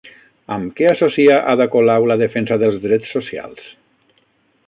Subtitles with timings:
[0.53, 3.71] Amb què associa Ada Colau la defensa dels drets socials?